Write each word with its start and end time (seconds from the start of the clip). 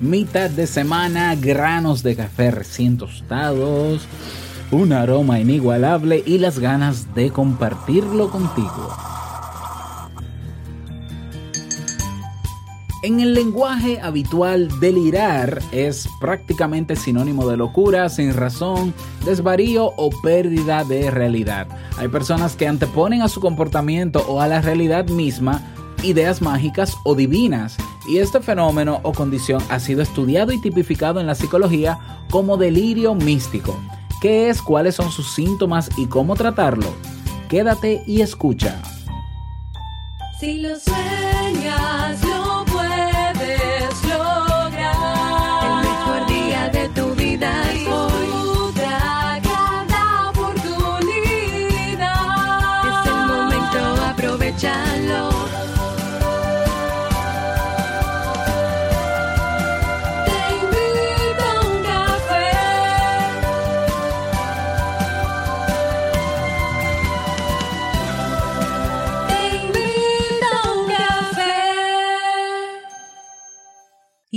mitad 0.00 0.50
de 0.50 0.66
semana, 0.66 1.34
granos 1.34 2.02
de 2.02 2.16
café 2.16 2.50
recién 2.50 2.96
tostados, 2.96 4.06
un 4.70 4.92
aroma 4.92 5.40
inigualable 5.40 6.22
y 6.26 6.38
las 6.38 6.58
ganas 6.58 7.14
de 7.14 7.30
compartirlo 7.30 8.30
contigo. 8.30 8.94
En 13.04 13.20
el 13.20 13.34
lenguaje 13.34 14.00
habitual, 14.00 14.80
delirar 14.80 15.60
es 15.72 16.08
prácticamente 16.20 16.96
sinónimo 16.96 17.46
de 17.46 17.58
locura, 17.58 18.08
sin 18.08 18.32
razón, 18.32 18.94
desvarío 19.26 19.92
o 19.98 20.08
pérdida 20.22 20.84
de 20.84 21.10
realidad. 21.10 21.66
Hay 21.98 22.08
personas 22.08 22.56
que 22.56 22.66
anteponen 22.66 23.20
a 23.20 23.28
su 23.28 23.42
comportamiento 23.42 24.24
o 24.26 24.40
a 24.40 24.48
la 24.48 24.62
realidad 24.62 25.06
misma 25.08 25.60
ideas 26.02 26.40
mágicas 26.40 26.96
o 27.04 27.14
divinas, 27.14 27.76
y 28.06 28.18
este 28.18 28.40
fenómeno 28.40 29.00
o 29.02 29.12
condición 29.12 29.62
ha 29.68 29.80
sido 29.80 30.02
estudiado 30.02 30.52
y 30.52 30.60
tipificado 30.60 31.20
en 31.20 31.26
la 31.26 31.34
psicología 31.34 31.98
como 32.30 32.56
delirio 32.56 33.14
místico. 33.14 33.78
¿Qué 34.20 34.48
es? 34.48 34.62
¿Cuáles 34.62 34.94
son 34.94 35.10
sus 35.10 35.34
síntomas 35.34 35.90
y 35.96 36.06
cómo 36.06 36.34
tratarlo? 36.34 36.86
Quédate 37.48 38.02
y 38.06 38.22
escucha. 38.22 38.80
Si 40.40 40.60
lo 40.60 40.78
sueñas, 40.78 42.23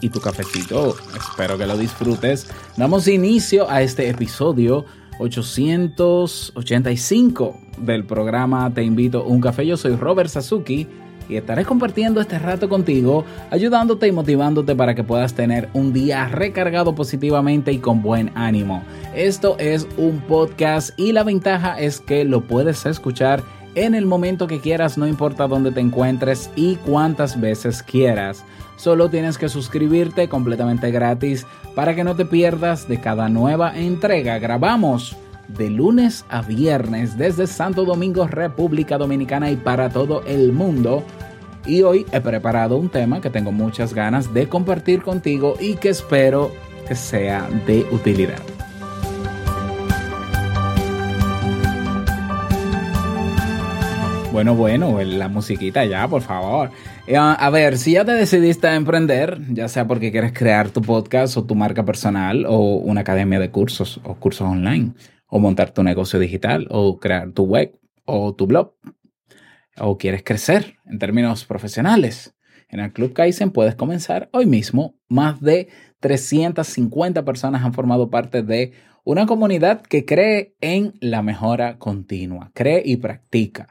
y 0.00 0.10
tu 0.10 0.20
cafecito. 0.20 0.96
Espero 1.16 1.58
que 1.58 1.66
lo 1.66 1.76
disfrutes. 1.76 2.48
Damos 2.76 3.08
inicio 3.08 3.68
a 3.70 3.82
este 3.82 4.08
episodio 4.08 4.84
885 5.18 7.60
del 7.78 8.04
programa 8.04 8.72
Te 8.72 8.82
invito 8.82 9.20
a 9.20 9.26
un 9.26 9.40
café. 9.40 9.66
Yo 9.66 9.76
soy 9.76 9.96
Robert 9.96 10.30
Sasuki 10.30 10.86
y 11.28 11.36
estaré 11.36 11.64
compartiendo 11.64 12.20
este 12.20 12.38
rato 12.38 12.68
contigo, 12.68 13.24
ayudándote 13.50 14.06
y 14.06 14.12
motivándote 14.12 14.76
para 14.76 14.94
que 14.94 15.02
puedas 15.02 15.34
tener 15.34 15.68
un 15.72 15.92
día 15.92 16.28
recargado 16.28 16.94
positivamente 16.94 17.72
y 17.72 17.78
con 17.78 18.02
buen 18.02 18.30
ánimo. 18.34 18.84
Esto 19.14 19.56
es 19.58 19.88
un 19.96 20.20
podcast 20.20 20.98
y 20.98 21.12
la 21.12 21.24
ventaja 21.24 21.80
es 21.80 22.00
que 22.00 22.24
lo 22.24 22.42
puedes 22.42 22.86
escuchar 22.86 23.42
en 23.76 23.94
el 23.94 24.06
momento 24.06 24.46
que 24.46 24.58
quieras, 24.58 24.98
no 24.98 25.06
importa 25.06 25.46
dónde 25.46 25.70
te 25.70 25.80
encuentres 25.80 26.50
y 26.56 26.76
cuántas 26.76 27.38
veces 27.38 27.82
quieras. 27.82 28.42
Solo 28.76 29.10
tienes 29.10 29.38
que 29.38 29.50
suscribirte 29.50 30.28
completamente 30.28 30.90
gratis 30.90 31.46
para 31.74 31.94
que 31.94 32.02
no 32.02 32.16
te 32.16 32.24
pierdas 32.24 32.88
de 32.88 33.00
cada 33.00 33.28
nueva 33.28 33.76
entrega. 33.76 34.38
Grabamos 34.38 35.14
de 35.48 35.70
lunes 35.70 36.24
a 36.30 36.40
viernes 36.40 37.18
desde 37.18 37.46
Santo 37.46 37.84
Domingo, 37.84 38.26
República 38.26 38.96
Dominicana 38.96 39.50
y 39.50 39.56
para 39.56 39.90
todo 39.90 40.22
el 40.26 40.52
mundo. 40.52 41.04
Y 41.66 41.82
hoy 41.82 42.06
he 42.12 42.20
preparado 42.20 42.78
un 42.78 42.88
tema 42.88 43.20
que 43.20 43.28
tengo 43.28 43.52
muchas 43.52 43.92
ganas 43.92 44.32
de 44.32 44.48
compartir 44.48 45.02
contigo 45.02 45.54
y 45.60 45.74
que 45.74 45.90
espero 45.90 46.50
que 46.88 46.94
sea 46.94 47.46
de 47.66 47.86
utilidad. 47.92 48.55
Bueno, 54.36 54.54
bueno, 54.54 55.02
la 55.02 55.28
musiquita 55.28 55.86
ya, 55.86 56.06
por 56.08 56.20
favor. 56.20 56.70
Eh, 57.06 57.16
a 57.16 57.48
ver, 57.48 57.78
si 57.78 57.92
ya 57.92 58.04
te 58.04 58.12
decidiste 58.12 58.66
a 58.66 58.74
emprender, 58.74 59.40
ya 59.48 59.66
sea 59.66 59.86
porque 59.86 60.12
quieres 60.12 60.34
crear 60.34 60.68
tu 60.68 60.82
podcast 60.82 61.38
o 61.38 61.44
tu 61.44 61.54
marca 61.54 61.86
personal 61.86 62.44
o 62.46 62.76
una 62.76 63.00
academia 63.00 63.40
de 63.40 63.50
cursos 63.50 63.98
o 64.04 64.16
cursos 64.16 64.46
online, 64.46 64.92
o 65.26 65.38
montar 65.38 65.70
tu 65.70 65.82
negocio 65.82 66.18
digital 66.18 66.66
o 66.68 66.98
crear 66.98 67.32
tu 67.32 67.44
web 67.44 67.80
o 68.04 68.34
tu 68.34 68.46
blog, 68.46 68.74
o 69.78 69.96
quieres 69.96 70.22
crecer 70.22 70.76
en 70.84 70.98
términos 70.98 71.46
profesionales, 71.46 72.34
en 72.68 72.80
el 72.80 72.92
Club 72.92 73.14
Kaizen 73.14 73.50
puedes 73.50 73.74
comenzar 73.74 74.28
hoy 74.32 74.44
mismo. 74.44 74.98
Más 75.08 75.40
de 75.40 75.68
350 76.00 77.24
personas 77.24 77.64
han 77.64 77.72
formado 77.72 78.10
parte 78.10 78.42
de 78.42 78.74
una 79.02 79.24
comunidad 79.24 79.80
que 79.80 80.04
cree 80.04 80.54
en 80.60 80.92
la 81.00 81.22
mejora 81.22 81.78
continua, 81.78 82.50
cree 82.52 82.82
y 82.84 82.98
practica 82.98 83.68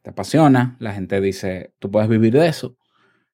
te 0.02 0.10
apasiona, 0.10 0.76
la 0.80 0.94
gente 0.94 1.20
dice, 1.20 1.72
tú 1.78 1.92
puedes 1.92 2.08
vivir 2.08 2.32
de 2.32 2.48
eso. 2.48 2.76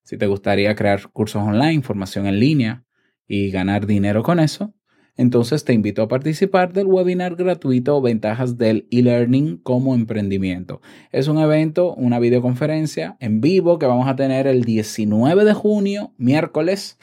Si 0.03 0.19
te 0.19 0.27
gustaría 0.27 0.75
crear 0.75 1.09
cursos 1.09 1.43
online, 1.43 1.81
formación 1.81 2.27
en 2.27 2.39
línea 2.39 2.85
y 3.27 3.51
ganar 3.51 3.87
dinero 3.87 4.23
con 4.23 4.39
eso, 4.39 4.75
entonces 5.19 5.65
te 5.65 5.73
invito 5.73 6.01
a 6.01 6.09
participar 6.09 6.73
del 6.73 6.87
webinar 6.87 7.35
gratuito 7.35 8.01
Ventajas 8.01 8.57
del 8.57 8.87
e-learning 8.93 9.59
como 9.59 9.97
emprendimiento. 9.97 10.81
Es 11.11 11.27
un 11.27 11.39
evento, 11.39 11.93
una 11.95 12.21
videoconferencia 12.21 13.17
en 13.19 13.41
vivo 13.41 13.81
que 13.81 13.87
vamos 13.87 14.07
a 14.07 14.15
tener 14.15 14.47
el 14.47 14.63
19 14.63 15.45
de 15.45 15.53
junio, 15.55 16.15
miércoles 16.19 16.99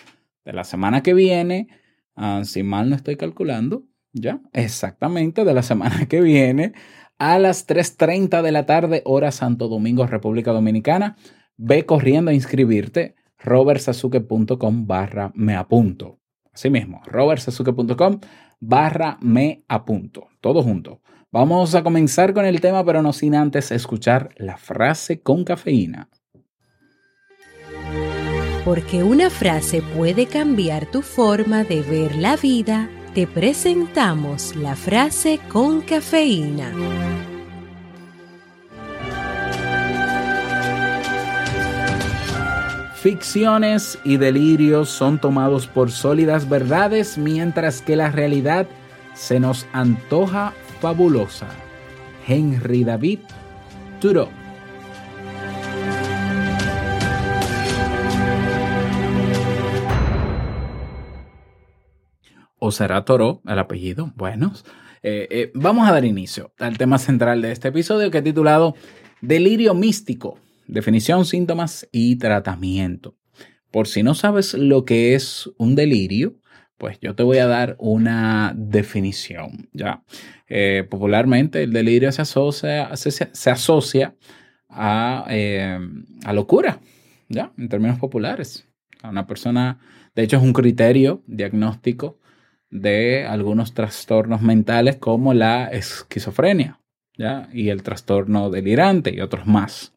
de 0.45 0.53
la 0.53 0.63
semana 0.63 1.03
que 1.03 1.13
viene, 1.13 1.67
ah, 2.15 2.41
si 2.45 2.63
mal 2.63 2.89
no 2.89 2.95
estoy 2.95 3.17
calculando, 3.17 3.83
ya, 4.13 4.39
exactamente 4.53 5.43
de 5.43 5.53
la 5.53 5.61
semana 5.61 6.05
que 6.07 6.21
viene, 6.21 6.71
a 7.19 7.37
las 7.37 7.67
3.30 7.67 8.41
de 8.41 8.51
la 8.53 8.65
tarde, 8.65 9.01
hora 9.03 9.33
Santo 9.33 9.67
Domingo, 9.67 10.07
República 10.07 10.53
Dominicana. 10.53 11.17
Ve 11.57 11.85
corriendo 11.85 12.31
a 12.31 12.33
inscribirte, 12.33 13.15
robertsazuke.com 13.39 14.87
barra 14.87 15.31
me 15.35 15.55
apunto. 15.55 16.19
Así 16.55 16.69
mismo, 16.69 17.01
robertsazuke.com 17.05 18.19
barra 18.61 19.17
me 19.21 19.63
apunto. 19.67 20.29
Todo 20.39 20.63
junto. 20.63 21.01
Vamos 21.31 21.75
a 21.75 21.83
comenzar 21.83 22.33
con 22.33 22.45
el 22.45 22.61
tema, 22.61 22.83
pero 22.85 23.01
no 23.01 23.11
sin 23.11 23.35
antes 23.35 23.71
escuchar 23.71 24.29
la 24.37 24.55
frase 24.55 25.21
con 25.21 25.43
cafeína. 25.43 26.09
Porque 28.63 29.03
una 29.03 29.29
frase 29.29 29.81
puede 29.81 30.27
cambiar 30.27 30.85
tu 30.85 31.01
forma 31.01 31.65
de 31.65 31.81
ver 31.81 32.15
la 32.15 32.37
vida, 32.37 32.89
te 33.13 33.27
presentamos 33.27 34.55
la 34.55 34.75
frase 34.75 35.39
con 35.51 35.81
cafeína. 35.81 36.71
Ficciones 43.05 43.99
y 44.03 44.17
delirios 44.17 44.89
son 44.89 45.21
tomados 45.21 45.67
por 45.67 45.91
sólidas 45.91 46.49
verdades 46.49 47.19
mientras 47.19 47.83
que 47.83 47.95
la 47.95 48.09
realidad 48.09 48.65
se 49.13 49.39
nos 49.39 49.67
antoja 49.73 50.53
fabulosa. 50.81 51.45
Henry 52.27 52.83
David 52.83 53.19
Thoreau 54.01 54.27
¿O 62.57 62.71
será 62.71 63.05
Toro 63.05 63.43
el 63.45 63.59
apellido? 63.59 64.13
Bueno, 64.15 64.51
eh, 65.03 65.27
eh, 65.29 65.51
vamos 65.53 65.87
a 65.87 65.91
dar 65.91 66.05
inicio 66.05 66.53
al 66.57 66.79
tema 66.79 66.97
central 66.97 67.43
de 67.43 67.51
este 67.51 67.67
episodio 67.67 68.09
que 68.09 68.17
he 68.17 68.23
titulado 68.23 68.73
Delirio 69.21 69.75
místico 69.75 70.39
definición, 70.67 71.25
síntomas 71.25 71.87
y 71.91 72.17
tratamiento. 72.17 73.15
Por 73.71 73.87
si 73.87 74.03
no 74.03 74.15
sabes 74.15 74.53
lo 74.53 74.85
que 74.85 75.15
es 75.15 75.49
un 75.57 75.75
delirio, 75.75 76.35
Pues 76.77 76.99
yo 76.99 77.15
te 77.15 77.23
voy 77.23 77.37
a 77.37 77.47
dar 77.47 77.77
una 77.79 78.53
definición, 78.53 79.69
¿ya? 79.71 80.03
Eh, 80.49 80.85
popularmente 80.89 81.63
el 81.63 81.71
delirio 81.71 82.11
se 82.11 82.21
asocia, 82.21 82.89
a, 84.69 85.25
eh, 85.29 85.79
a, 86.25 86.33
locura, 86.33 86.79
¿ya? 87.29 87.53
En 87.57 87.69
términos 87.69 87.97
populares. 87.97 88.67
A 89.01 89.09
una 89.09 89.25
persona, 89.25 89.79
de 90.15 90.23
hecho 90.23 90.35
es 90.35 90.43
un 90.43 90.51
criterio 90.51 91.23
diagnóstico 91.27 92.19
de 92.69 93.25
algunos 93.25 93.73
trastornos 93.73 94.41
mentales 94.41 94.97
como 94.97 95.33
la 95.33 95.67
esquizofrenia, 95.67 96.81
¿ya? 97.17 97.47
Y 97.53 97.69
el 97.69 97.83
trastorno 97.83 98.49
delirante 98.49 99.15
y 99.15 99.21
otros 99.21 99.47
más. 99.47 99.93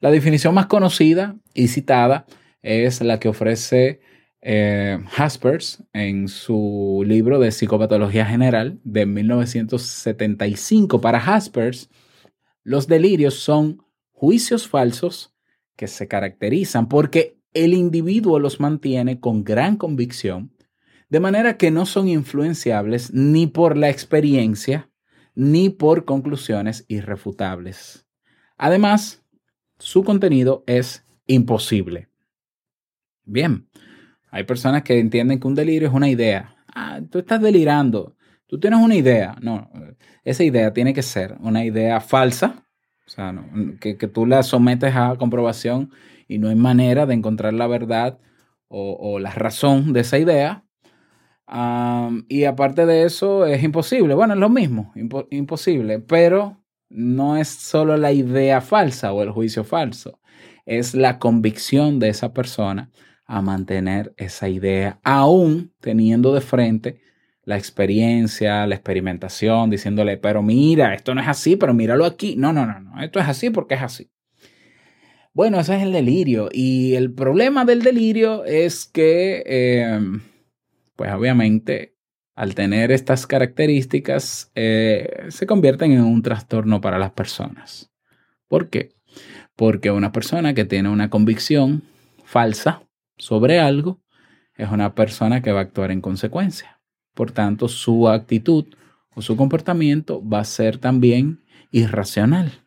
La 0.00 0.10
definición 0.10 0.54
más 0.54 0.66
conocida 0.66 1.36
y 1.52 1.68
citada 1.68 2.26
es 2.62 3.02
la 3.02 3.20
que 3.20 3.28
ofrece 3.28 4.00
eh, 4.40 4.98
Haspers 5.14 5.84
en 5.92 6.28
su 6.28 7.04
libro 7.06 7.38
de 7.38 7.52
psicopatología 7.52 8.24
general 8.24 8.80
de 8.82 9.04
1975. 9.04 11.02
Para 11.02 11.18
Haspers, 11.18 11.90
los 12.64 12.86
delirios 12.86 13.34
son 13.34 13.84
juicios 14.10 14.66
falsos 14.66 15.34
que 15.76 15.86
se 15.86 16.08
caracterizan 16.08 16.88
porque 16.88 17.38
el 17.52 17.74
individuo 17.74 18.38
los 18.38 18.58
mantiene 18.58 19.20
con 19.20 19.44
gran 19.44 19.76
convicción, 19.76 20.50
de 21.10 21.20
manera 21.20 21.58
que 21.58 21.70
no 21.70 21.84
son 21.84 22.08
influenciables 22.08 23.12
ni 23.12 23.46
por 23.46 23.76
la 23.76 23.90
experiencia 23.90 24.88
ni 25.34 25.68
por 25.68 26.06
conclusiones 26.06 26.86
irrefutables. 26.88 28.06
Además, 28.56 29.22
su 29.80 30.04
contenido 30.04 30.62
es 30.66 31.04
imposible. 31.26 32.08
Bien, 33.24 33.68
hay 34.30 34.44
personas 34.44 34.82
que 34.82 34.98
entienden 34.98 35.40
que 35.40 35.48
un 35.48 35.54
delirio 35.54 35.88
es 35.88 35.94
una 35.94 36.08
idea. 36.08 36.54
Ah, 36.74 37.00
tú 37.10 37.18
estás 37.18 37.40
delirando. 37.40 38.16
Tú 38.46 38.60
tienes 38.60 38.80
una 38.80 38.94
idea. 38.94 39.36
No, 39.40 39.70
esa 40.24 40.44
idea 40.44 40.72
tiene 40.72 40.94
que 40.94 41.02
ser 41.02 41.36
una 41.40 41.64
idea 41.64 42.00
falsa, 42.00 42.66
o 43.06 43.10
sea, 43.10 43.34
que, 43.80 43.94
tú 43.94 44.26
la 44.26 44.42
sometes 44.42 44.94
a 44.94 45.16
comprobación 45.16 45.90
y 46.28 46.38
no 46.38 46.48
hay 46.48 46.54
manera 46.54 47.06
de 47.06 47.14
encontrar 47.14 47.54
la 47.54 47.66
verdad 47.66 48.20
o, 48.68 49.18
la 49.18 49.32
razón 49.32 49.92
de 49.92 50.00
esa 50.00 50.18
idea. 50.18 50.64
y 52.28 52.44
aparte 52.44 52.86
de 52.86 53.04
eso, 53.04 53.46
es 53.46 53.62
imposible. 53.64 54.14
Bueno, 54.14 54.34
es 54.34 54.40
lo 54.40 54.48
mismo, 54.48 54.92
imposible, 55.30 55.98
pero 55.98 56.59
no 56.90 57.36
es 57.36 57.48
solo 57.48 57.96
la 57.96 58.12
idea 58.12 58.60
falsa 58.60 59.12
o 59.12 59.22
el 59.22 59.30
juicio 59.30 59.64
falso, 59.64 60.20
es 60.66 60.94
la 60.94 61.18
convicción 61.18 61.98
de 61.98 62.08
esa 62.10 62.32
persona 62.34 62.90
a 63.24 63.40
mantener 63.42 64.12
esa 64.16 64.48
idea, 64.48 65.00
aún 65.04 65.72
teniendo 65.80 66.34
de 66.34 66.40
frente 66.40 67.00
la 67.44 67.56
experiencia, 67.56 68.66
la 68.66 68.74
experimentación, 68.74 69.70
diciéndole, 69.70 70.16
pero 70.18 70.42
mira, 70.42 70.94
esto 70.94 71.14
no 71.14 71.20
es 71.20 71.28
así, 71.28 71.56
pero 71.56 71.72
míralo 71.74 72.04
aquí. 72.04 72.36
No, 72.36 72.52
no, 72.52 72.66
no, 72.66 72.80
no, 72.80 73.02
esto 73.02 73.18
es 73.18 73.28
así 73.28 73.50
porque 73.50 73.74
es 73.74 73.82
así. 73.82 74.10
Bueno, 75.32 75.60
ese 75.60 75.76
es 75.76 75.82
el 75.82 75.92
delirio. 75.92 76.48
Y 76.52 76.94
el 76.94 77.12
problema 77.12 77.64
del 77.64 77.82
delirio 77.82 78.44
es 78.44 78.84
que, 78.84 79.42
em, 79.46 80.20
pues 80.96 81.12
obviamente, 81.12 81.96
al 82.40 82.54
tener 82.54 82.90
estas 82.90 83.26
características, 83.26 84.50
eh, 84.54 85.26
se 85.28 85.46
convierten 85.46 85.92
en 85.92 86.00
un 86.00 86.22
trastorno 86.22 86.80
para 86.80 86.98
las 86.98 87.10
personas. 87.10 87.92
¿Por 88.48 88.70
qué? 88.70 88.94
Porque 89.56 89.90
una 89.90 90.10
persona 90.10 90.54
que 90.54 90.64
tiene 90.64 90.88
una 90.88 91.10
convicción 91.10 91.82
falsa, 92.24 92.82
sobre 93.18 93.60
algo, 93.60 94.00
es 94.56 94.70
una 94.70 94.94
persona 94.94 95.42
que 95.42 95.52
va 95.52 95.58
a 95.58 95.64
actuar 95.64 95.90
en 95.90 96.00
consecuencia. 96.00 96.80
Por 97.14 97.30
tanto, 97.30 97.68
su 97.68 98.08
actitud 98.08 98.64
o 99.14 99.20
su 99.20 99.36
comportamiento 99.36 100.26
va 100.26 100.40
a 100.40 100.44
ser 100.44 100.78
también 100.78 101.44
irracional. 101.70 102.64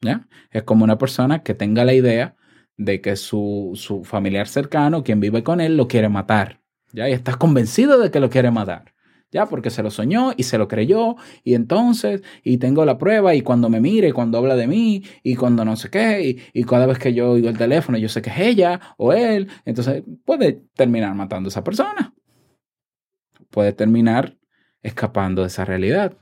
¿Ya? 0.00 0.28
Es 0.52 0.62
como 0.62 0.84
una 0.84 0.96
persona 0.96 1.42
que 1.42 1.54
tenga 1.54 1.84
la 1.84 1.94
idea 1.94 2.36
de 2.76 3.00
que 3.00 3.16
su, 3.16 3.72
su 3.74 4.04
familiar 4.04 4.46
cercano, 4.46 5.02
quien 5.02 5.18
vive 5.18 5.42
con 5.42 5.60
él, 5.60 5.76
lo 5.76 5.88
quiere 5.88 6.08
matar. 6.08 6.60
¿Ya? 6.96 7.08
Y 7.08 7.12
estás 7.12 7.36
convencido 7.36 8.00
de 8.00 8.10
que 8.10 8.18
lo 8.18 8.28
quiere 8.28 8.50
matar 8.50 8.96
ya, 9.30 9.46
porque 9.46 9.70
se 9.70 9.82
lo 9.82 9.90
soñó 9.90 10.32
y 10.36 10.44
se 10.44 10.58
lo 10.58 10.68
creyó, 10.68 11.16
y 11.44 11.54
entonces, 11.54 12.22
y 12.42 12.58
tengo 12.58 12.84
la 12.84 12.96
prueba, 12.98 13.34
y 13.34 13.42
cuando 13.42 13.68
me 13.68 13.80
mire, 13.80 14.08
y 14.08 14.12
cuando 14.12 14.38
habla 14.38 14.56
de 14.56 14.66
mí, 14.66 15.04
y 15.22 15.36
cuando 15.36 15.64
no 15.64 15.76
sé 15.76 15.90
qué, 15.90 16.38
y, 16.52 16.64
cada 16.64 16.86
vez 16.86 16.98
que 16.98 17.12
yo 17.12 17.32
oigo 17.32 17.48
el 17.48 17.58
teléfono, 17.58 17.98
yo 17.98 18.08
sé 18.08 18.22
que 18.22 18.30
es 18.30 18.38
ella 18.38 18.80
o 18.96 19.12
él, 19.12 19.48
entonces 19.64 20.02
puede 20.24 20.62
terminar 20.74 21.14
matando 21.14 21.48
a 21.48 21.50
esa 21.50 21.64
persona. 21.64 22.14
Puede 23.50 23.72
terminar 23.72 24.36
escapando 24.82 25.42
de 25.42 25.48
esa 25.48 25.64
realidad. 25.64 26.16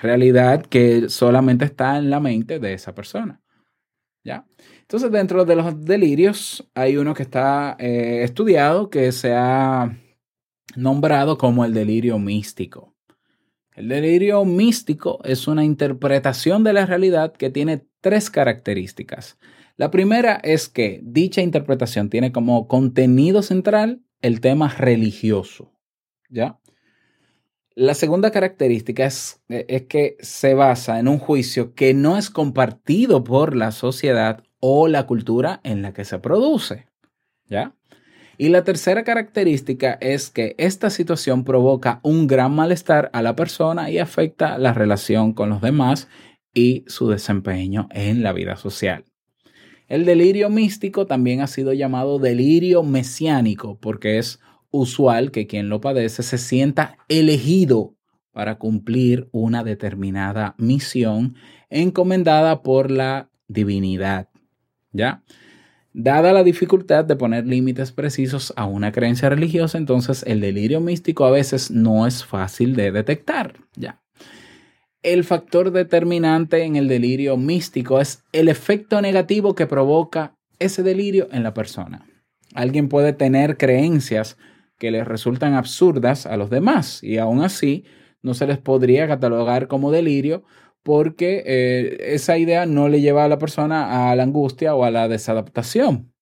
Realidad 0.00 0.64
que 0.66 1.08
solamente 1.08 1.64
está 1.64 1.98
en 1.98 2.10
la 2.10 2.20
mente 2.20 2.58
de 2.58 2.74
esa 2.74 2.94
persona. 2.94 3.40
¿Ya? 4.24 4.44
Entonces, 4.90 5.12
dentro 5.12 5.44
de 5.44 5.54
los 5.54 5.84
delirios, 5.84 6.68
hay 6.74 6.96
uno 6.96 7.14
que 7.14 7.22
está 7.22 7.76
eh, 7.78 8.22
estudiado 8.24 8.90
que 8.90 9.12
se 9.12 9.32
ha 9.32 9.96
nombrado 10.74 11.38
como 11.38 11.64
el 11.64 11.72
delirio 11.72 12.18
místico. 12.18 12.92
El 13.76 13.86
delirio 13.86 14.44
místico 14.44 15.20
es 15.22 15.46
una 15.46 15.64
interpretación 15.64 16.64
de 16.64 16.72
la 16.72 16.86
realidad 16.86 17.32
que 17.34 17.50
tiene 17.50 17.86
tres 18.00 18.30
características. 18.30 19.38
La 19.76 19.92
primera 19.92 20.40
es 20.42 20.68
que 20.68 20.98
dicha 21.04 21.40
interpretación 21.40 22.10
tiene 22.10 22.32
como 22.32 22.66
contenido 22.66 23.42
central 23.42 24.02
el 24.22 24.40
tema 24.40 24.74
religioso. 24.76 25.72
¿Ya? 26.28 26.58
La 27.76 27.94
segunda 27.94 28.32
característica 28.32 29.06
es, 29.06 29.40
es, 29.48 29.82
que 29.82 30.16
se 30.18 30.54
basa 30.54 30.98
en 30.98 31.06
un 31.06 31.20
juicio 31.20 31.76
que 31.76 31.94
no 31.94 32.18
es 32.18 32.28
compartido 32.28 33.22
por 33.22 33.54
la 33.54 33.70
sociedad 33.70 34.42
o 34.60 34.88
la 34.88 35.06
cultura 35.06 35.60
en 35.64 35.82
la 35.82 35.92
que 35.92 36.04
se 36.04 36.18
produce. 36.18 36.86
¿Ya? 37.48 37.74
Y 38.38 38.48
la 38.48 38.64
tercera 38.64 39.04
característica 39.04 39.98
es 40.00 40.30
que 40.30 40.54
esta 40.56 40.88
situación 40.88 41.44
provoca 41.44 42.00
un 42.02 42.26
gran 42.26 42.54
malestar 42.54 43.10
a 43.12 43.20
la 43.20 43.36
persona 43.36 43.90
y 43.90 43.98
afecta 43.98 44.56
la 44.56 44.72
relación 44.72 45.34
con 45.34 45.50
los 45.50 45.60
demás 45.60 46.08
y 46.54 46.84
su 46.86 47.10
desempeño 47.10 47.88
en 47.90 48.22
la 48.22 48.32
vida 48.32 48.56
social. 48.56 49.04
El 49.88 50.06
delirio 50.06 50.48
místico 50.48 51.06
también 51.06 51.42
ha 51.42 51.48
sido 51.48 51.74
llamado 51.74 52.18
delirio 52.18 52.82
mesiánico 52.82 53.78
porque 53.78 54.16
es 54.16 54.40
usual 54.70 55.32
que 55.32 55.46
quien 55.46 55.68
lo 55.68 55.82
padece 55.82 56.22
se 56.22 56.38
sienta 56.38 56.96
elegido 57.08 57.94
para 58.32 58.56
cumplir 58.56 59.28
una 59.32 59.64
determinada 59.64 60.54
misión 60.56 61.34
encomendada 61.68 62.62
por 62.62 62.90
la 62.90 63.28
divinidad. 63.48 64.29
¿Ya? 64.92 65.22
Dada 65.92 66.32
la 66.32 66.44
dificultad 66.44 67.04
de 67.04 67.16
poner 67.16 67.46
límites 67.46 67.90
precisos 67.90 68.52
a 68.56 68.64
una 68.64 68.92
creencia 68.92 69.28
religiosa, 69.28 69.76
entonces 69.76 70.22
el 70.26 70.40
delirio 70.40 70.80
místico 70.80 71.24
a 71.24 71.30
veces 71.30 71.70
no 71.70 72.06
es 72.06 72.24
fácil 72.24 72.76
de 72.76 72.92
detectar. 72.92 73.54
Ya. 73.74 74.00
El 75.02 75.24
factor 75.24 75.72
determinante 75.72 76.62
en 76.62 76.76
el 76.76 76.86
delirio 76.86 77.36
místico 77.36 78.00
es 78.00 78.22
el 78.32 78.48
efecto 78.48 79.00
negativo 79.00 79.54
que 79.54 79.66
provoca 79.66 80.36
ese 80.58 80.82
delirio 80.82 81.26
en 81.32 81.42
la 81.42 81.54
persona. 81.54 82.06
Alguien 82.54 82.88
puede 82.88 83.12
tener 83.12 83.56
creencias 83.56 84.36
que 84.78 84.90
les 84.90 85.06
resultan 85.06 85.54
absurdas 85.54 86.26
a 86.26 86.36
los 86.36 86.50
demás 86.50 87.02
y 87.02 87.18
aún 87.18 87.42
así 87.42 87.84
no 88.22 88.34
se 88.34 88.46
les 88.46 88.58
podría 88.58 89.08
catalogar 89.08 89.66
como 89.66 89.90
delirio 89.90 90.44
porque 90.82 91.42
eh, 91.46 92.14
esa 92.14 92.38
idea 92.38 92.66
no 92.66 92.88
le 92.88 93.00
lleva 93.00 93.24
a 93.24 93.28
la 93.28 93.38
persona 93.38 94.10
a 94.10 94.16
la 94.16 94.22
angustia 94.22 94.74
o 94.74 94.84
a 94.84 94.90
la 94.90 95.08
desadaptación. 95.08 96.12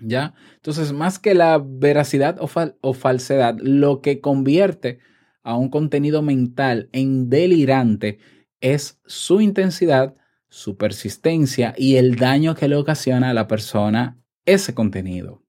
¿Ya? 0.00 0.34
Entonces, 0.54 0.92
más 0.92 1.18
que 1.18 1.34
la 1.34 1.60
veracidad 1.64 2.38
o, 2.40 2.94
falsedad, 2.94 3.56
lo 3.60 4.00
que 4.00 4.20
convierte 4.20 5.00
a 5.42 5.56
un 5.56 5.70
contenido 5.70 6.22
mental 6.22 6.88
en 6.92 7.28
delirante 7.28 8.18
es 8.60 9.00
su 9.06 9.40
intensidad, 9.40 10.14
su 10.48 10.76
persistencia 10.76 11.74
y 11.76 11.96
el 11.96 12.14
daño 12.14 12.54
que 12.54 12.68
le 12.68 12.76
ocasiona 12.76 13.30
a 13.30 13.34
la 13.34 13.48
persona 13.48 14.22
ese 14.44 14.72
contenido. 14.72 15.42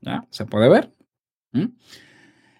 ¿Ya? 0.00 0.26
¿Se 0.30 0.46
puede 0.46 0.68
ver? 0.68 0.92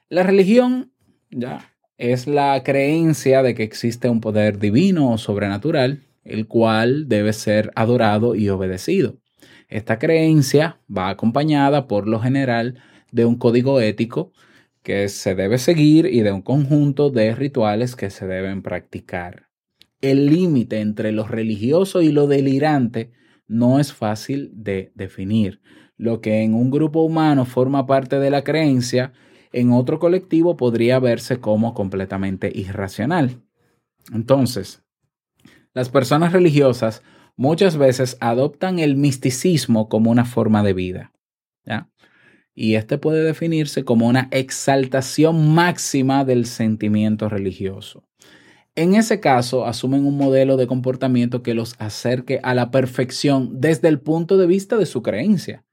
La 0.09 0.23
religión, 0.23 0.93
ya, 1.31 1.72
es 2.03 2.27
la 2.27 2.61
creencia 2.65 3.45
de 3.45 3.55
que 3.55 3.63
existe 3.63 4.09
un 4.09 4.21
poder 4.21 4.59
divino 4.59 5.13
o 5.13 5.19
sobrenatural, 5.19 6.03
el 6.25 6.49
cual 6.49 7.09
debe 7.09 7.33
ser 7.33 7.71
adorado 7.77 8.35
y 8.35 8.49
obedecido. 8.49 9.19
Esta 9.69 10.01
creencia 10.01 10.81
va 10.95 11.11
acompañada 11.11 11.87
por 11.87 12.09
lo 12.09 12.19
general 12.19 12.83
de 13.13 13.25
un 13.25 13.37
código 13.37 13.81
ético 13.81 14.33
que 14.83 15.09
se 15.09 15.37
debe 15.37 15.59
seguir 15.59 16.07
y 16.07 16.23
de 16.23 16.33
un 16.33 16.43
conjunto 16.43 17.11
de 17.11 17.37
rituales 17.37 17.95
que 17.95 18.11
se 18.11 18.27
deben 18.27 18.63
practicar. 18.63 19.47
El 20.01 20.27
límite 20.27 20.81
entre 20.81 21.13
lo 21.13 21.25
religioso 21.29 22.03
y 22.03 22.11
lo 22.11 22.27
delirante 22.27 23.13
no 23.47 23.79
es 23.79 23.93
fácil 23.93 24.51
de 24.55 24.91
definir. 24.97 25.61
Lo 25.97 26.21
que 26.21 26.43
en 26.43 26.55
un 26.55 26.69
grupo 26.73 27.03
humano 27.03 27.45
forma 27.45 27.87
parte 27.87 28.19
de 28.19 28.31
la 28.31 28.43
creencia 28.43 29.13
en 29.53 29.73
otro 29.73 29.99
colectivo 29.99 30.57
podría 30.57 30.99
verse 30.99 31.41
como 31.41 31.75
completamente 31.75 32.51
irracional. 32.55 33.43
Entonces, 34.13 34.83
las 35.75 35.89
personas 35.89 36.33
religiosas 36.33 37.03
muchas 37.37 37.77
veces 37.77 38.17
adoptan 38.21 38.79
el 38.79 38.97
misticismo 38.97 39.89
como 39.89 40.11
una 40.11 40.25
forma 40.25 40.63
de 40.63 40.73
vida. 40.73 41.13
Y 42.55 42.75
este 42.75 42.99
puede 42.99 43.23
definirse 43.23 43.83
como 43.85 44.07
una 44.07 44.29
exaltación 44.31 45.55
máxima 45.55 46.25
del 46.27 46.45
sentimiento 46.45 47.31
religioso. 47.31 48.05
En 48.75 48.95
ese 48.95 49.21
caso, 49.21 49.65
asumen 49.65 50.07
un 50.07 50.19
modelo 50.19 50.59
de 50.59 50.67
comportamiento 50.67 51.43
que 51.43 51.55
los 51.55 51.75
acerque 51.79 52.41
a 52.43 52.55
la 52.55 52.71
perfección 52.71 53.61
desde 53.61 53.89
el 53.89 54.01
punto 54.01 54.37
de 54.37 54.47
vista 54.47 54.77
de 54.77 54.85
su 54.85 55.03
creencia 55.03 55.65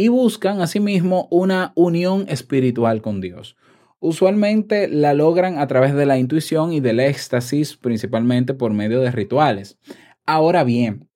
y 0.00 0.08
buscan 0.08 0.62
asimismo 0.62 1.28
una 1.30 1.72
unión 1.74 2.24
espiritual 2.26 3.02
con 3.02 3.20
Dios. 3.20 3.58
Usualmente 3.98 4.88
la 4.88 5.12
logran 5.12 5.58
a 5.58 5.66
través 5.66 5.94
de 5.94 6.06
la 6.06 6.16
intuición 6.16 6.72
y 6.72 6.80
del 6.80 7.00
éxtasis, 7.00 7.76
principalmente 7.76 8.54
por 8.54 8.72
medio 8.72 9.02
de 9.02 9.10
rituales. 9.10 9.76
Ahora 10.24 10.64
bien, 10.64 11.10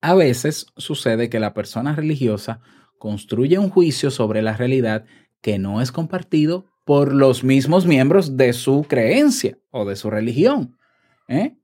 a 0.00 0.14
veces 0.14 0.66
sucede 0.76 1.28
que 1.28 1.40
la 1.40 1.52
persona 1.52 1.96
religiosa 1.96 2.60
construye 2.96 3.58
un 3.58 3.70
juicio 3.70 4.12
sobre 4.12 4.40
la 4.40 4.56
realidad 4.56 5.04
que 5.40 5.58
no 5.58 5.80
es 5.80 5.90
compartido 5.90 6.66
por 6.84 7.12
los 7.12 7.42
mismos 7.42 7.86
miembros 7.86 8.36
de 8.36 8.52
su 8.52 8.86
creencia 8.88 9.58
o 9.70 9.84
de 9.84 9.96
su 9.96 10.10
religión. 10.10 10.78
¿eh? 11.26 11.56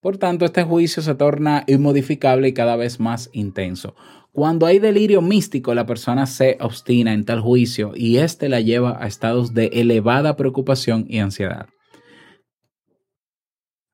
Por 0.00 0.18
tanto, 0.18 0.44
este 0.44 0.64
juicio 0.64 1.00
se 1.00 1.14
torna 1.14 1.62
inmodificable 1.68 2.48
y 2.48 2.54
cada 2.54 2.74
vez 2.74 2.98
más 2.98 3.30
intenso. 3.32 3.94
Cuando 4.34 4.66
hay 4.66 4.80
delirio 4.80 5.22
místico, 5.22 5.74
la 5.74 5.86
persona 5.86 6.26
se 6.26 6.58
obstina 6.60 7.12
en 7.12 7.24
tal 7.24 7.40
juicio 7.40 7.92
y 7.94 8.16
éste 8.16 8.48
la 8.48 8.60
lleva 8.60 9.00
a 9.00 9.06
estados 9.06 9.54
de 9.54 9.66
elevada 9.66 10.34
preocupación 10.34 11.06
y 11.08 11.20
ansiedad. 11.20 11.68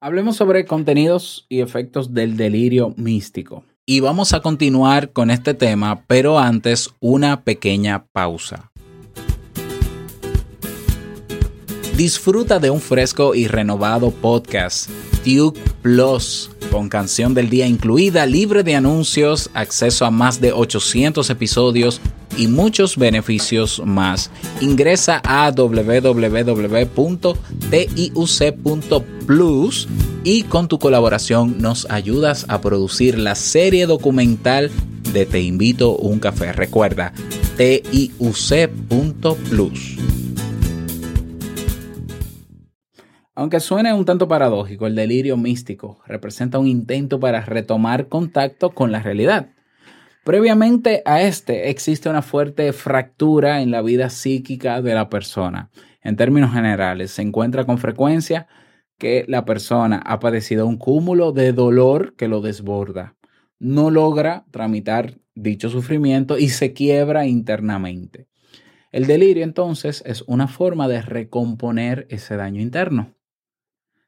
Hablemos 0.00 0.37
sobre 0.37 0.64
contenidos 0.64 1.44
y 1.50 1.61
efectos 1.61 2.14
del 2.14 2.38
delirio 2.38 2.94
místico. 2.97 3.64
Y 3.85 4.00
vamos 4.00 4.32
a 4.32 4.40
continuar 4.40 5.12
con 5.12 5.30
este 5.30 5.52
tema, 5.52 6.06
pero 6.06 6.38
antes 6.38 6.88
una 7.00 7.44
pequeña 7.44 8.06
pausa. 8.06 8.73
Disfruta 11.99 12.59
de 12.59 12.70
un 12.70 12.80
fresco 12.80 13.35
y 13.35 13.47
renovado 13.47 14.11
podcast, 14.11 14.88
Duke 15.24 15.60
Plus 15.82 16.50
con 16.70 16.88
canción 16.88 17.34
del 17.34 17.50
día 17.50 17.66
incluida, 17.66 18.24
libre 18.26 18.62
de 18.62 18.76
anuncios, 18.76 19.50
acceso 19.54 20.06
a 20.06 20.10
más 20.10 20.40
de 20.40 20.52
800 20.52 21.28
episodios 21.30 22.00
y 22.36 22.46
muchos 22.46 22.96
beneficios 22.96 23.82
más. 23.84 24.30
Ingresa 24.60 25.20
a 25.24 25.50
www.tiuc.plus 25.50 26.28
y 30.22 30.42
con 30.44 30.68
tu 30.68 30.78
colaboración 30.78 31.56
nos 31.58 31.90
ayudas 31.90 32.46
a 32.48 32.60
producir 32.60 33.18
la 33.18 33.34
serie 33.34 33.86
documental 33.86 34.70
de 35.12 35.26
Te 35.26 35.40
invito 35.40 35.96
un 35.96 36.20
café. 36.20 36.52
Recuerda, 36.52 37.12
tiuc.plus. 37.56 38.70
Aunque 43.40 43.61
suene 43.61 43.94
un 43.94 44.04
tanto 44.04 44.28
paradójico, 44.28 44.87
el 44.87 44.94
delirio 44.94 45.38
místico 45.38 46.02
representa 46.06 46.59
un 46.59 46.66
intento 46.66 47.18
para 47.18 47.40
retomar 47.40 48.09
contacto 48.09 48.73
con 48.73 48.92
la 48.92 49.00
realidad. 49.00 49.49
Previamente 50.25 51.00
a 51.06 51.23
este 51.23 51.70
existe 51.70 52.11
una 52.11 52.20
fuerte 52.20 52.70
fractura 52.75 53.62
en 53.62 53.70
la 53.70 53.80
vida 53.80 54.11
psíquica 54.11 54.82
de 54.82 54.92
la 54.92 55.09
persona. 55.09 55.70
En 56.02 56.16
términos 56.16 56.52
generales, 56.52 57.12
se 57.12 57.23
encuentra 57.23 57.64
con 57.64 57.78
frecuencia 57.78 58.47
que 58.99 59.25
la 59.26 59.47
persona 59.47 60.02
ha 60.04 60.20
padecido 60.20 60.66
un 60.66 60.76
cúmulo 60.76 61.32
de 61.32 61.54
dolor 61.54 62.14
que 62.16 62.28
lo 62.28 62.42
desborda. 62.42 63.16
No 63.59 63.90
logra 63.90 64.44
tramitar 64.50 65.16
dicho 65.35 65.70
sufrimiento 65.70 66.37
y 66.37 66.50
se 66.50 66.75
quiebra 66.75 67.25
internamente. 67.25 68.28
El 68.92 69.06
delirio 69.06 69.44
entonces 69.44 70.02
es 70.04 70.25
una 70.26 70.47
forma 70.47 70.88
de 70.88 71.00
recomponer 71.00 72.06
ese 72.11 72.37
daño 72.37 72.61
interno. 72.61 73.14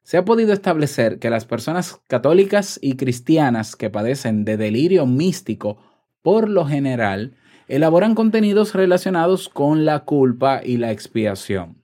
Se 0.02 0.16
ha 0.16 0.24
podido 0.24 0.52
establecer 0.52 1.18
que 1.20 1.30
las 1.30 1.44
personas 1.44 2.00
católicas 2.08 2.78
y 2.82 2.96
cristianas 2.96 3.76
que 3.76 3.88
padecen 3.88 4.44
de 4.44 4.56
delirio 4.56 5.06
místico, 5.06 5.78
por 6.22 6.48
lo 6.48 6.66
general, 6.66 7.36
elaboran 7.68 8.16
contenidos 8.16 8.74
relacionados 8.74 9.48
con 9.48 9.84
la 9.84 10.00
culpa 10.00 10.60
y 10.64 10.76
la 10.76 10.90
expiación. 10.90 11.82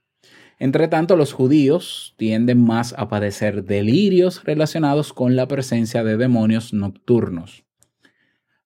Entre 0.59 0.89
tanto, 0.89 1.15
los 1.15 1.31
judíos 1.31 2.13
tienden 2.17 2.61
más 2.61 2.93
a 2.97 3.07
padecer 3.07 3.63
delirios 3.63 4.43
relacionados 4.43 5.13
con 5.13 5.37
la 5.37 5.47
presencia 5.47 6.03
de 6.03 6.17
demonios 6.17 6.73
nocturnos. 6.73 7.63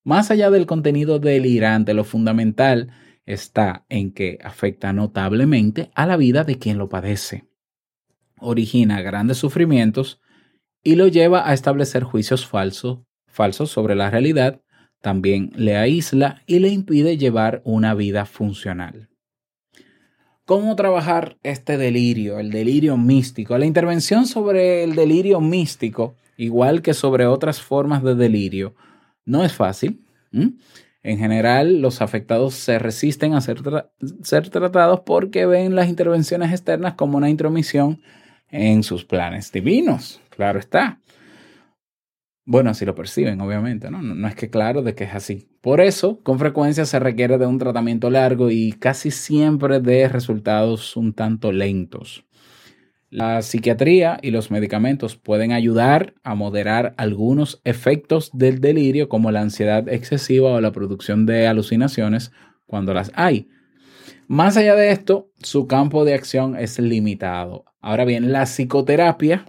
Más 0.03 0.31
allá 0.31 0.49
del 0.49 0.65
contenido 0.65 1.19
delirante, 1.19 1.93
lo 1.93 2.03
fundamental 2.03 2.89
está 3.27 3.85
en 3.89 4.11
que 4.11 4.39
afecta 4.43 4.91
notablemente 4.91 5.91
a 5.93 6.07
la 6.07 6.17
vida 6.17 6.43
de 6.43 6.57
quien 6.57 6.79
lo 6.79 6.89
padece 6.89 7.45
origina 8.43 9.01
grandes 9.01 9.37
sufrimientos 9.37 10.21
y 10.83 10.95
lo 10.95 11.07
lleva 11.07 11.49
a 11.49 11.53
establecer 11.53 12.03
juicios 12.03 12.45
falsos, 12.45 12.99
sobre 13.71 13.95
la 13.95 14.09
realidad, 14.09 14.61
también 15.01 15.51
le 15.55 15.75
aísla 15.75 16.43
y 16.45 16.59
le 16.59 16.69
impide 16.69 17.17
llevar 17.17 17.61
una 17.65 17.93
vida 17.93 18.25
funcional. 18.25 19.09
¿Cómo 20.45 20.75
trabajar 20.75 21.37
este 21.41 21.77
delirio, 21.77 22.37
el 22.37 22.51
delirio 22.51 22.97
místico? 22.97 23.57
La 23.57 23.65
intervención 23.65 24.25
sobre 24.25 24.83
el 24.83 24.93
delirio 24.93 25.39
místico, 25.39 26.15
igual 26.35 26.81
que 26.81 26.93
sobre 26.93 27.25
otras 27.25 27.61
formas 27.61 28.03
de 28.03 28.15
delirio, 28.15 28.75
no 29.25 29.45
es 29.45 29.53
fácil. 29.53 30.05
En 30.31 31.17
general, 31.17 31.81
los 31.81 32.01
afectados 32.01 32.55
se 32.55 32.77
resisten 32.77 33.33
a 33.33 33.41
ser, 33.41 33.61
ser 34.21 34.49
tratados 34.49 35.01
porque 35.05 35.45
ven 35.45 35.75
las 35.75 35.87
intervenciones 35.87 36.51
externas 36.51 36.95
como 36.95 37.17
una 37.17 37.29
intromisión 37.29 38.01
en 38.53 38.83
sus 38.83 39.03
planes 39.03 39.51
divinos, 39.51 40.21
claro 40.29 40.59
está. 40.59 40.99
Bueno, 42.45 42.69
así 42.69 42.85
lo 42.85 42.93
perciben, 42.93 43.41
obviamente, 43.41 43.89
¿no? 43.89 44.01
¿no? 44.01 44.27
es 44.27 44.35
que 44.35 44.49
claro 44.49 44.83
de 44.83 44.93
que 44.93 45.05
es 45.05 45.15
así. 45.15 45.49
Por 45.61 45.81
eso, 45.81 46.21
con 46.21 46.37
frecuencia 46.37 46.85
se 46.85 46.99
requiere 46.99 47.37
de 47.37 47.47
un 47.47 47.57
tratamiento 47.57 48.09
largo 48.09 48.51
y 48.51 48.73
casi 48.73 49.11
siempre 49.11 49.79
de 49.79 50.07
resultados 50.07 50.95
un 50.95 51.13
tanto 51.13 51.51
lentos. 51.51 52.25
La 53.09 53.41
psiquiatría 53.41 54.19
y 54.21 54.31
los 54.31 54.51
medicamentos 54.51 55.15
pueden 55.15 55.51
ayudar 55.51 56.13
a 56.23 56.35
moderar 56.35 56.93
algunos 56.97 57.61
efectos 57.63 58.29
del 58.33 58.59
delirio 58.59 59.09
como 59.09 59.31
la 59.31 59.41
ansiedad 59.41 59.87
excesiva 59.87 60.51
o 60.51 60.61
la 60.61 60.71
producción 60.71 61.25
de 61.25 61.47
alucinaciones 61.47 62.31
cuando 62.67 62.93
las 62.93 63.11
hay. 63.15 63.49
Más 64.27 64.57
allá 64.57 64.75
de 64.75 64.91
esto, 64.91 65.31
su 65.41 65.67
campo 65.67 66.05
de 66.05 66.13
acción 66.13 66.55
es 66.57 66.77
limitado. 66.77 67.65
Ahora 67.83 68.05
bien, 68.05 68.31
la 68.31 68.45
psicoterapia 68.45 69.43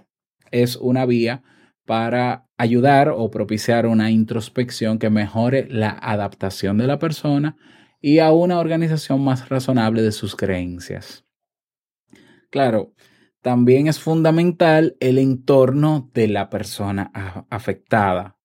es 0.51 0.75
una 0.75 1.05
vía 1.05 1.41
para 1.85 2.49
ayudar 2.57 3.07
o 3.07 3.31
propiciar 3.31 3.87
una 3.87 4.11
introspección 4.11 4.99
que 4.99 5.09
mejore 5.09 5.67
la 5.69 5.91
adaptación 5.91 6.77
de 6.77 6.85
la 6.85 6.99
persona 6.99 7.55
y 8.01 8.19
a 8.19 8.33
una 8.33 8.59
organización 8.59 9.23
más 9.23 9.47
razonable 9.47 10.01
de 10.01 10.11
sus 10.11 10.35
creencias. 10.35 11.23
Claro, 12.49 12.93
también 13.41 13.87
es 13.87 13.99
fundamental 13.99 14.97
el 14.99 15.17
entorno 15.17 16.11
de 16.13 16.27
la 16.27 16.49
persona 16.49 17.11
afectada. 17.49 18.37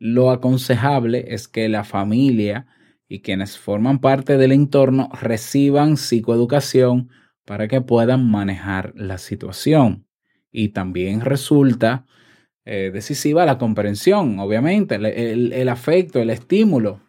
Lo 0.00 0.32
aconsejable 0.32 1.26
es 1.28 1.46
que 1.46 1.68
la 1.68 1.84
familia 1.84 2.66
y 3.06 3.20
quienes 3.20 3.56
forman 3.56 4.00
parte 4.00 4.36
del 4.36 4.50
entorno 4.50 5.10
reciban 5.12 5.96
psicoeducación 5.96 7.10
para 7.48 7.66
que 7.66 7.80
puedan 7.80 8.30
manejar 8.30 8.92
la 8.94 9.16
situación. 9.16 10.06
Y 10.52 10.68
también 10.68 11.22
resulta 11.22 12.04
eh, 12.66 12.90
decisiva 12.92 13.46
la 13.46 13.56
comprensión, 13.56 14.38
obviamente, 14.38 14.96
el, 14.96 15.68
afecto, 15.70 16.20
el 16.20 16.28
estímulo. 16.28 17.00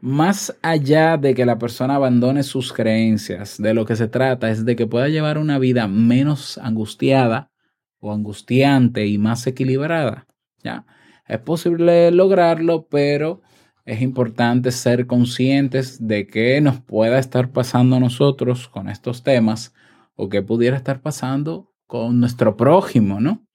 Más 0.00 0.56
allá 0.62 1.16
de 1.16 1.34
que 1.34 1.44
la 1.44 1.58
persona 1.58 1.96
abandone 1.96 2.44
sus 2.44 2.72
creencias, 2.72 3.60
de 3.60 3.74
lo 3.74 3.84
que 3.84 3.96
se 3.96 4.06
trata 4.06 4.50
es 4.50 4.64
de 4.64 4.76
que 4.76 4.86
pueda 4.86 5.08
llevar 5.08 5.36
una 5.36 5.58
vida 5.58 5.88
menos 5.88 6.58
angustiada 6.58 7.50
o 7.98 8.12
angustiante 8.12 9.08
y 9.08 9.18
más 9.18 9.48
equilibrada. 9.48 10.28
¿ya? 10.62 10.86
Es 11.26 11.40
posible 11.40 12.12
lograrlo, 12.12 12.86
pero 12.88 13.42
es 13.86 14.02
importante 14.02 14.72
ser 14.72 15.06
conscientes 15.06 16.06
de 16.06 16.26
qué 16.26 16.60
nos 16.60 16.80
pueda 16.80 17.18
estar 17.18 17.50
pasando 17.50 17.96
a 17.96 18.00
nosotros 18.00 18.68
con 18.68 18.88
estos 18.88 19.22
temas 19.22 19.72
o 20.16 20.28
qué 20.28 20.42
pudiera 20.42 20.76
estar 20.76 21.00
pasando 21.00 21.72
con 21.86 22.20
nuestro 22.20 22.56
prójimo, 22.56 23.20
¿no? 23.20 23.46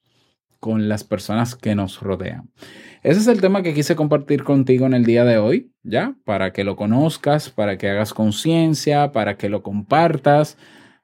con 0.62 0.88
las 0.88 1.04
personas 1.04 1.56
que 1.56 1.76
nos 1.76 2.00
rodean. 2.02 2.52
Ese 3.02 3.20
es 3.20 3.28
el 3.28 3.42
tema 3.42 3.64
que 3.64 3.74
quise 3.74 3.96
compartir 3.96 4.44
contigo 4.44 4.86
en 4.86 4.94
el 4.94 5.06
día 5.06 5.26
de 5.26 5.40
hoy, 5.40 5.74
¿ya? 5.82 6.16
Para 6.24 6.54
que 6.54 6.64
lo 6.64 6.76
conozcas, 6.76 7.50
para 7.50 7.80
que 7.80 7.90
hagas 7.90 8.14
conciencia, 8.14 9.12
para 9.12 9.38
que 9.38 9.50
lo 9.50 9.64
compartas, 9.64 10.60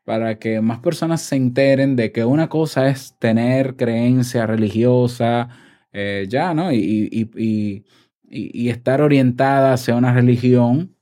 para 0.06 0.38
que 0.38 0.62
más 0.62 0.80
personas 0.80 1.24
se 1.24 1.38
enteren 1.38 1.96
de 1.96 2.12
que 2.12 2.24
una 2.24 2.50
cosa 2.50 2.88
es 2.88 3.18
tener 3.18 3.76
creencia 3.76 4.46
religiosa, 4.46 5.50
eh, 5.92 6.28
ya, 6.30 6.54
¿no? 6.54 6.72
Y, 6.72 7.10
y 7.12 7.84
estar 8.30 9.02
orientada 9.02 9.74
hacia 9.74 9.96
una 9.96 10.14
religión. 10.14 10.96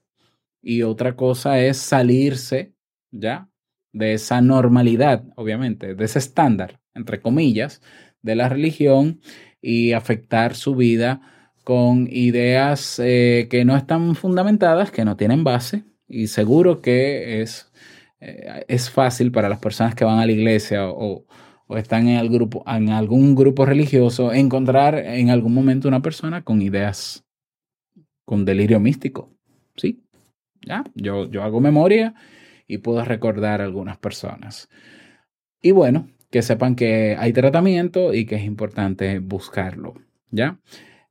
Y 0.61 0.83
otra 0.83 1.15
cosa 1.15 1.59
es 1.59 1.77
salirse, 1.77 2.73
¿ya? 3.11 3.49
De 3.93 4.13
esa 4.13 4.41
normalidad, 4.41 5.23
obviamente, 5.35 5.95
de 5.95 6.05
ese 6.05 6.19
estándar, 6.19 6.79
entre 6.93 7.21
comillas, 7.21 7.81
de 8.21 8.35
la 8.35 8.49
religión 8.49 9.21
y 9.61 9.93
afectar 9.93 10.55
su 10.55 10.75
vida 10.75 11.21
con 11.63 12.07
ideas 12.11 12.99
eh, 13.03 13.47
que 13.49 13.65
no 13.65 13.75
están 13.75 14.15
fundamentadas, 14.15 14.91
que 14.91 15.03
no 15.03 15.17
tienen 15.17 15.43
base. 15.43 15.83
Y 16.07 16.27
seguro 16.27 16.81
que 16.81 17.41
es, 17.41 17.71
eh, 18.19 18.63
es 18.67 18.89
fácil 18.89 19.31
para 19.31 19.49
las 19.49 19.59
personas 19.59 19.95
que 19.95 20.05
van 20.05 20.19
a 20.19 20.25
la 20.25 20.31
iglesia 20.31 20.87
o, 20.87 21.25
o 21.67 21.77
están 21.77 22.07
en, 22.07 22.17
algún 22.91 23.35
grupo 23.35 23.65
religioso 23.65 24.33
encontrar 24.33 24.97
en 24.97 25.29
algún 25.29 25.53
momento 25.53 25.87
una 25.87 26.01
persona 26.01 26.43
con 26.43 26.61
ideas 26.61 27.25
con 28.25 28.45
delirio 28.45 28.79
místico. 28.79 29.31
¿Sí? 29.75 30.03
¿Ya? 30.65 30.83
Yo, 30.95 31.29
yo 31.29 31.43
hago 31.43 31.59
memoria 31.61 32.15
y 32.67 32.79
puedo 32.79 33.03
recordar 33.03 33.61
algunas 33.61 33.97
personas. 33.97 34.69
Y 35.61 35.71
bueno, 35.71 36.07
que 36.29 36.41
sepan 36.41 36.75
que 36.75 37.15
hay 37.17 37.33
tratamiento 37.33 38.13
y 38.13 38.25
que 38.25 38.35
es 38.35 38.43
importante 38.43 39.19
buscarlo, 39.19 39.93
¿ya? 40.31 40.59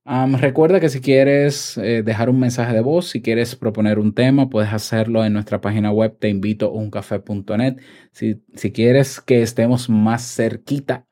Recuerda 0.04 0.80
que 0.80 0.88
si 0.88 1.00
quieres 1.00 1.78
eh, 1.78 2.02
dejar 2.02 2.28
un 2.28 2.38
mensaje 2.38 2.74
de 2.74 2.80
voz, 2.80 3.08
si 3.08 3.22
quieres 3.22 3.56
proponer 3.56 3.98
un 3.98 4.14
tema, 4.14 4.50
puedes 4.50 4.72
hacerlo 4.72 5.24
en 5.24 5.32
nuestra 5.32 5.60
página 5.60 5.90
web 5.90 6.16
te 6.18 6.28
invito 6.28 6.70
uncafe.net. 6.72 7.76
Si, 8.12 8.42
si 8.54 8.72
quieres 8.72 9.20
que 9.20 9.42
estemos 9.42 9.88
más 9.88 10.22
cerquita, 10.34 11.06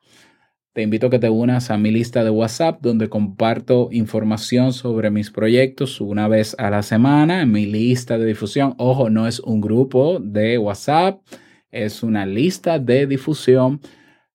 te 0.75 0.81
invito 0.81 1.09
a 1.09 1.11
que 1.11 1.19
te 1.19 1.29
unas 1.29 1.71
a 1.71 1.77
mi 1.77 1.91
lista 1.91 2.25
de 2.25 2.31
WhatsApp 2.31 2.81
donde 2.81 3.11
comparto 3.11 3.89
información 3.93 4.73
sobre 4.73 5.11
mis 5.11 5.31
proyectos 5.31 6.01
una 6.01 6.29
vez 6.29 6.57
a 6.59 6.71
la 6.71 6.83
semana 6.83 7.43
en 7.43 7.53
mi 7.53 7.67
lista 7.67 8.17
de 8.17 8.25
difusión. 8.25 8.75
Ojo, 8.79 9.11
no 9.11 9.27
es 9.27 9.41
un 9.41 9.61
grupo 9.61 10.19
de 10.19 10.57
WhatsApp, 10.57 11.21
es 11.71 12.03
una 12.03 12.25
lista 12.25 12.79
de 12.79 13.07
difusión 13.07 13.81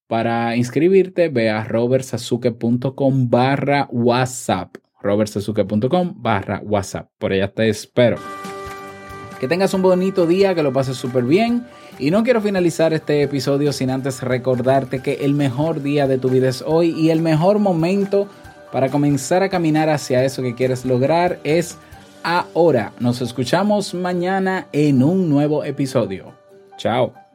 para 0.08 0.56
inscribirte, 0.56 1.30
ve 1.30 1.50
a 1.50 1.64
robertsazuke.com 1.64 3.30
barra 3.30 3.88
WhatsApp. 3.92 4.76
robertsazuke.com 5.02 6.16
barra 6.18 6.62
WhatsApp. 6.64 7.10
Por 7.18 7.34
allá 7.34 7.50
te 7.50 7.70
espero. 7.70 8.18
Que 9.40 9.48
tengas 9.48 9.74
un 9.74 9.82
bonito 9.82 10.26
día, 10.26 10.56
que 10.56 10.64
lo 10.64 10.74
pases 10.74 10.98
súper 10.98 11.24
bien. 11.24 11.66
Y 12.00 12.12
no 12.12 12.24
quiero 12.24 12.42
finalizar 12.42 12.94
este 12.94 13.22
episodio 13.22 13.72
sin 13.74 13.90
antes 13.90 14.22
recordarte 14.22 15.02
que 15.02 15.26
el 15.26 15.34
mejor 15.34 15.82
día 15.82 16.08
de 16.08 16.18
tu 16.18 16.30
vida 16.30 16.50
es 16.50 16.64
hoy 16.66 16.92
y 16.92 17.10
el 17.10 17.22
mejor 17.22 17.60
momento 17.60 18.28
para 18.72 18.90
comenzar 18.90 19.44
a 19.44 19.50
caminar 19.50 19.90
hacia 19.90 20.24
eso 20.24 20.42
que 20.42 20.56
quieres 20.56 20.86
lograr 20.86 21.40
es 21.44 21.78
ahora. 22.24 22.94
Nos 23.00 23.22
escuchamos 23.22 23.94
mañana 23.94 24.68
en 24.72 25.04
un 25.04 25.30
nuevo 25.30 25.64
episodio. 25.64 26.34
Chao. 26.78 27.26